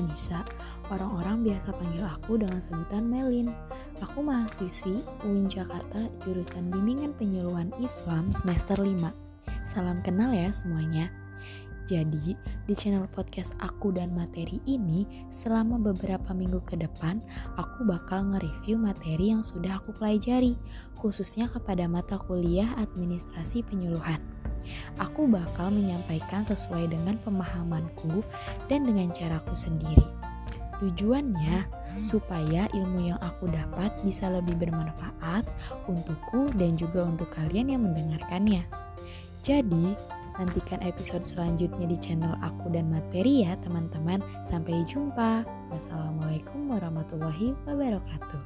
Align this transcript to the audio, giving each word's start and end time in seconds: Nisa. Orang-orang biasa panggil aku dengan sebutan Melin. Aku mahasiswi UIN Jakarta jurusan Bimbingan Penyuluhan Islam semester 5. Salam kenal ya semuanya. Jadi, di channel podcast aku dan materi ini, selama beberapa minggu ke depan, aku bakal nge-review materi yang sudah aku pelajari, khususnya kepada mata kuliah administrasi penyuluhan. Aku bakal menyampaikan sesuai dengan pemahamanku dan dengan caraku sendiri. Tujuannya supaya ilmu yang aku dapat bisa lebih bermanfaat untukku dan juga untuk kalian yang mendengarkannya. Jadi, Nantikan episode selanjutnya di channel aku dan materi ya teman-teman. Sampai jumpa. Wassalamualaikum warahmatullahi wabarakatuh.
Nisa. 0.00 0.40
Orang-orang 0.88 1.44
biasa 1.44 1.76
panggil 1.76 2.00
aku 2.08 2.40
dengan 2.40 2.64
sebutan 2.64 3.04
Melin. 3.04 3.52
Aku 4.00 4.24
mahasiswi 4.24 5.04
UIN 5.28 5.44
Jakarta 5.44 6.08
jurusan 6.24 6.72
Bimbingan 6.72 7.12
Penyuluhan 7.20 7.68
Islam 7.76 8.32
semester 8.32 8.80
5. 8.80 9.12
Salam 9.68 10.00
kenal 10.00 10.32
ya 10.32 10.48
semuanya. 10.48 11.12
Jadi, 11.88 12.36
di 12.68 12.74
channel 12.76 13.08
podcast 13.08 13.56
aku 13.60 13.92
dan 13.92 14.12
materi 14.12 14.60
ini, 14.68 15.08
selama 15.32 15.80
beberapa 15.80 16.36
minggu 16.36 16.60
ke 16.64 16.76
depan, 16.76 17.20
aku 17.56 17.88
bakal 17.88 18.28
nge-review 18.28 18.76
materi 18.76 19.32
yang 19.32 19.40
sudah 19.40 19.80
aku 19.80 19.96
pelajari, 19.96 20.56
khususnya 20.96 21.48
kepada 21.48 21.88
mata 21.88 22.20
kuliah 22.20 22.72
administrasi 22.76 23.64
penyuluhan. 23.64 24.20
Aku 25.00 25.30
bakal 25.30 25.74
menyampaikan 25.74 26.42
sesuai 26.46 26.90
dengan 26.90 27.18
pemahamanku 27.22 28.22
dan 28.66 28.86
dengan 28.86 29.10
caraku 29.10 29.52
sendiri. 29.52 30.06
Tujuannya 30.78 31.66
supaya 32.06 32.70
ilmu 32.70 33.10
yang 33.10 33.18
aku 33.18 33.50
dapat 33.50 33.90
bisa 34.06 34.30
lebih 34.30 34.54
bermanfaat 34.54 35.42
untukku 35.90 36.54
dan 36.54 36.78
juga 36.78 37.02
untuk 37.02 37.32
kalian 37.34 37.74
yang 37.74 37.82
mendengarkannya. 37.82 38.62
Jadi, 39.42 39.98
Nantikan 40.38 40.78
episode 40.86 41.26
selanjutnya 41.26 41.90
di 41.90 41.98
channel 41.98 42.38
aku 42.38 42.70
dan 42.70 42.86
materi 42.86 43.42
ya 43.42 43.58
teman-teman. 43.58 44.22
Sampai 44.46 44.86
jumpa. 44.86 45.42
Wassalamualaikum 45.68 46.70
warahmatullahi 46.70 47.58
wabarakatuh. 47.66 48.42